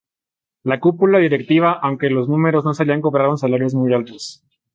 [0.63, 4.41] La cúpula directiva aunque los números no salían cobraron salarios muy altos.